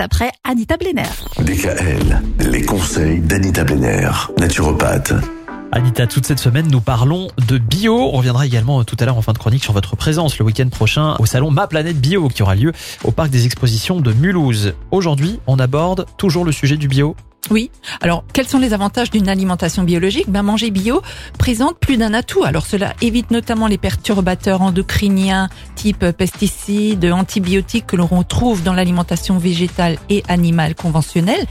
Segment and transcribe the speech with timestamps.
[0.00, 1.08] après Anita Blenner.
[1.40, 5.12] DKL, les conseils d'Anita Blenner, naturopathe.
[5.72, 7.96] Anita, toute cette semaine, nous parlons de bio.
[7.96, 10.68] On reviendra également tout à l'heure en fin de chronique sur votre présence le week-end
[10.68, 12.72] prochain au salon Ma Planète Bio qui aura lieu
[13.02, 14.74] au parc des expositions de Mulhouse.
[14.92, 17.16] Aujourd'hui, on aborde toujours le sujet du bio.
[17.50, 17.70] Oui.
[18.00, 20.28] Alors, quels sont les avantages d'une alimentation biologique?
[20.28, 21.00] Ben, manger bio
[21.38, 22.44] présente plus d'un atout.
[22.44, 29.38] Alors, cela évite notamment les perturbateurs endocriniens type pesticides, antibiotiques que l'on retrouve dans l'alimentation
[29.38, 31.46] végétale et animale conventionnelle.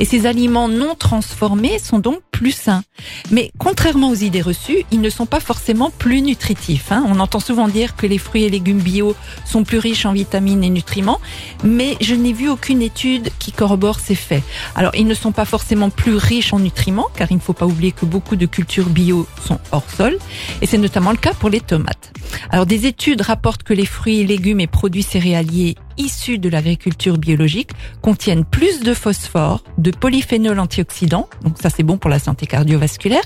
[0.00, 2.84] Et ces aliments non transformés sont donc plus sains.
[3.32, 6.92] Mais contrairement aux idées reçues, ils ne sont pas forcément plus nutritifs.
[6.92, 7.04] Hein.
[7.08, 10.62] On entend souvent dire que les fruits et légumes bio sont plus riches en vitamines
[10.62, 11.20] et nutriments,
[11.64, 14.44] mais je n'ai vu aucune étude qui corrobore ces faits.
[14.76, 17.66] Alors, ils ne sont pas forcément plus riches en nutriments, car il ne faut pas
[17.66, 20.16] oublier que beaucoup de cultures bio sont hors sol,
[20.62, 22.12] et c'est notamment le cas pour les tomates.
[22.50, 27.70] Alors des études rapportent que les fruits, légumes et produits céréaliers issus de l'agriculture biologique
[28.00, 33.24] contiennent plus de phosphore, de polyphénol antioxydants, donc ça c'est bon pour la santé cardiovasculaire,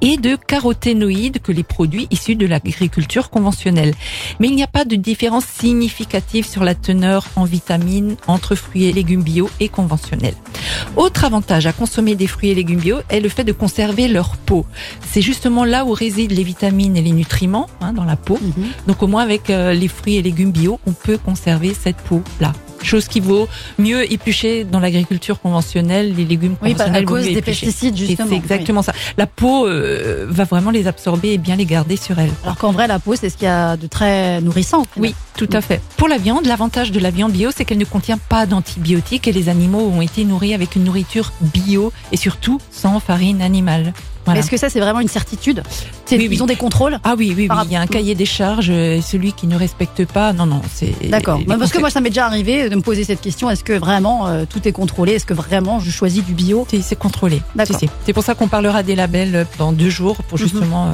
[0.00, 3.94] et de caroténoïdes que les produits issus de l'agriculture conventionnelle.
[4.38, 8.84] Mais il n'y a pas de différence significative sur la teneur en vitamines entre fruits
[8.84, 10.34] et légumes bio et conventionnels.
[10.96, 14.36] Autre avantage à consommer des fruits et légumes bio est le fait de conserver leur
[14.36, 14.66] peau.
[15.10, 18.38] C'est justement là où résident les vitamines et les nutriments hein, dans la peau.
[18.40, 18.66] Mhm.
[18.86, 22.52] Donc au moins avec euh, les fruits et légumes bio, on peut conserver cette peau-là.
[22.82, 23.46] Chose qui vaut
[23.78, 27.02] mieux éplucher dans l'agriculture conventionnelle, les légumes oui, conventionnels.
[27.02, 28.28] à cause des pesticides, justement.
[28.30, 28.92] C'est exactement ça.
[29.18, 32.32] La peau euh, va vraiment les absorber et bien les garder sur elle.
[32.42, 34.86] Alors qu'en vrai, la peau, c'est ce qu'il y a de très nourrissant.
[34.96, 35.80] Oui, tout à fait.
[35.98, 39.32] Pour la viande, l'avantage de la viande bio, c'est qu'elle ne contient pas d'antibiotiques et
[39.32, 43.92] les animaux ont été nourris avec une nourriture bio et surtout sans farine animale.
[44.34, 45.62] Est-ce que ça, c'est vraiment une certitude
[46.10, 47.56] Ils ont des contrôles Ah oui, oui, oui.
[47.66, 48.70] Il y a un cahier des charges.
[48.70, 51.08] Et celui qui ne respecte pas, non, non, c'est.
[51.08, 51.40] D'accord.
[51.46, 53.50] Bah, parce que moi, ça m'est déjà arrivé de me poser cette question.
[53.50, 55.12] Est-ce que vraiment euh, tout est contrôlé?
[55.12, 56.66] Est-ce que vraiment je choisis du bio?
[56.82, 57.42] C'est contrôlé.
[58.04, 60.44] C'est pour ça qu'on parlera des labels dans deux jours pour mhm.
[60.44, 60.92] justement euh,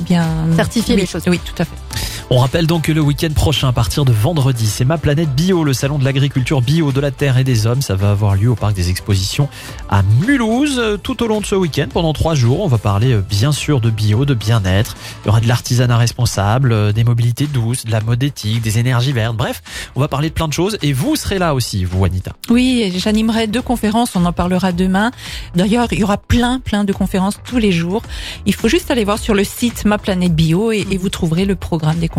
[0.00, 1.22] bien certifier les choses.
[1.26, 1.87] Oui, tout à fait.
[2.30, 5.64] On rappelle donc que le week-end prochain, à partir de vendredi, c'est Ma Planète Bio,
[5.64, 7.80] le salon de l'agriculture bio de la terre et des hommes.
[7.80, 9.48] Ça va avoir lieu au parc des expositions
[9.88, 10.98] à Mulhouse.
[11.02, 13.80] Tout au long de ce week-end, pendant trois jours, on va parler euh, bien sûr
[13.80, 14.94] de bio, de bien-être.
[15.24, 18.78] Il y aura de l'artisanat responsable, euh, des mobilités douces, de la mode éthique, des
[18.78, 19.34] énergies vertes.
[19.34, 19.62] Bref,
[19.96, 22.32] on va parler de plein de choses et vous serez là aussi, vous Anita.
[22.50, 25.12] Oui, j'animerai deux conférences, on en parlera demain.
[25.54, 28.02] D'ailleurs, il y aura plein, plein de conférences tous les jours.
[28.44, 31.46] Il faut juste aller voir sur le site Ma Planète Bio et, et vous trouverez
[31.46, 32.17] le programme des conférences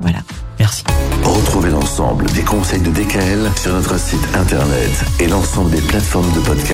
[0.00, 0.18] Voilà.
[0.58, 0.84] Merci.
[1.22, 6.40] Retrouvez l'ensemble des conseils de DKL sur notre site internet et l'ensemble des plateformes de
[6.40, 6.62] podcast.